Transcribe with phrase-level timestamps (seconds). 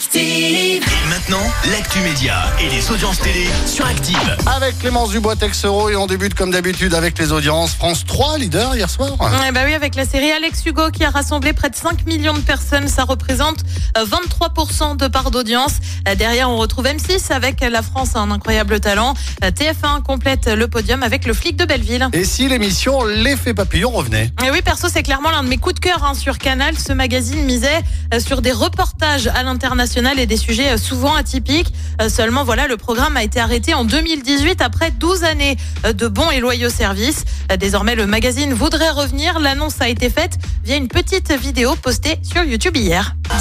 [0.00, 0.82] Active.
[0.82, 4.16] Et maintenant, l'actu média et les audiences télé sur Active.
[4.46, 7.74] Avec Clémence Dubois Texero et on débute comme d'habitude avec les audiences.
[7.74, 9.10] France 3, leader hier soir.
[9.46, 12.32] Eh bah oui, avec la série Alex Hugo qui a rassemblé près de 5 millions
[12.32, 13.58] de personnes, ça représente
[13.98, 15.72] euh, 23% de part d'audience.
[16.08, 19.12] Euh, Derrière, on retrouve M6 avec La France a un incroyable talent.
[19.44, 22.08] Euh, TF1 complète le podium avec Le flic de Belleville.
[22.14, 24.32] Et si l'émission L'effet papillon revenait?
[24.46, 26.78] Et oui, perso, c'est clairement l'un de mes coups de cœur hein, sur Canal.
[26.78, 27.82] Ce magazine misait
[28.14, 31.72] euh, sur des reportages à l'international et des sujets euh, souvent atypiques.
[32.00, 36.06] Euh, Seulement, voilà, le programme a été arrêté en 2018 après 12 années euh, de
[36.06, 37.24] bons et loyaux services.
[37.58, 39.40] Désormais, le magazine voudrait revenir.
[39.40, 43.16] L'annonce a été faite via une petite vidéo postée sur YouTube hier.
[43.30, 43.36] Ah,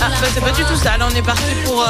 [0.00, 0.96] bah, c'est pas du tout ça.
[0.96, 1.84] Là, on est parti pour,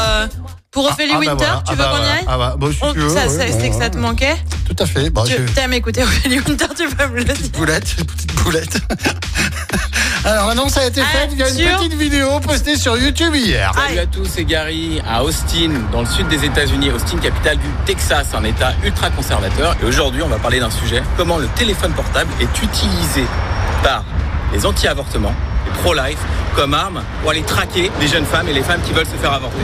[0.70, 1.34] pour Ophélie Ah bah Winter.
[1.47, 3.09] voilà, Tu ah veux bah qu'on y aille Ah bah, bah, si On- tu veux,
[3.09, 5.10] ça, ouais, ça- bon, c'est que ça te manquait Tout à fait.
[5.10, 7.34] Bah, Tu je- aimes écouter Ophélie Winter, tu peux me le dire.
[7.55, 8.79] Boulette, une petite boulette.
[10.24, 13.73] Alors, l'annonce a été Ah, faite via une petite vidéo postée sur YouTube hier.
[13.74, 16.91] Ah, Salut à tous, c'est Gary à Austin, dans le sud des États-Unis.
[16.91, 19.74] Austin, capitale du Texas, un État ultra conservateur.
[19.82, 23.24] Et aujourd'hui, on va parler d'un sujet comment le téléphone portable est utilisé
[23.82, 24.04] par
[24.52, 25.35] les anti-avortements,
[25.66, 26.18] les pro-life,
[26.54, 29.32] comme arme pour aller traquer les jeunes femmes et les femmes qui veulent se faire
[29.32, 29.57] avorter.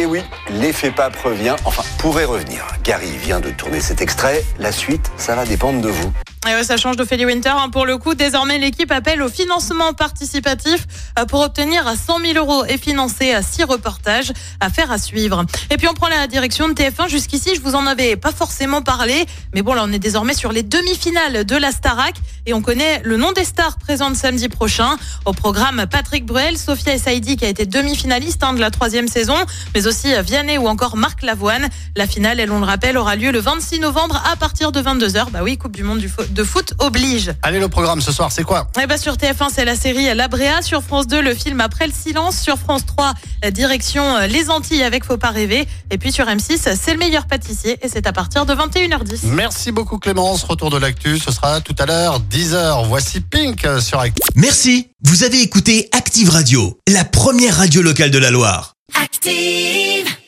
[0.00, 2.66] Et oui, l'effet pape revient, enfin pourrait revenir.
[2.82, 4.42] Gary vient de tourner cet extrait.
[4.58, 6.10] La suite, ça va dépendre de vous.
[6.48, 7.50] Et ouais, ça change d'Ophélie Winter.
[7.50, 7.68] hein.
[7.68, 10.86] Pour le coup, désormais, l'équipe appelle au financement participatif
[11.18, 15.44] euh, pour obtenir 100 000 euros et financer euh, six reportages à faire à suivre.
[15.70, 17.10] Et puis, on prend la direction de TF1.
[17.10, 19.26] Jusqu'ici, je vous en avais pas forcément parlé.
[19.54, 22.14] Mais bon, là, on est désormais sur les demi-finales de la Starac
[22.46, 24.96] et on connaît le nom des stars présentes samedi prochain.
[25.26, 29.36] Au programme, Patrick Bruel, Sophia Saidi qui a été demi-finaliste hein, de la troisième saison,
[29.74, 31.68] mais aussi euh, Vianney ou encore Marc Lavoine.
[31.96, 35.30] La finale, elle, on le rappelle, aura lieu le 26 novembre à partir de 22h.
[35.32, 37.32] Bah oui, Coupe du Monde du fo- de foot oblige.
[37.42, 38.68] Allez, le programme ce soir, c'est quoi?
[38.82, 40.62] Eh ben sur TF1, c'est la série La Bréa.
[40.62, 42.40] Sur France 2, le film Après le silence.
[42.40, 45.66] Sur France 3, la direction euh, Les Antilles avec Faut pas rêver.
[45.90, 47.78] Et puis sur M6, c'est le meilleur pâtissier.
[47.82, 49.26] Et c'est à partir de 21h10.
[49.26, 50.44] Merci beaucoup Clémence.
[50.44, 52.86] Retour de l'actu, ce sera tout à l'heure, 10h.
[52.86, 54.22] Voici Pink euh, sur Active.
[54.34, 58.74] Merci, vous avez écouté Active Radio, la première radio locale de la Loire.
[59.00, 60.19] Active.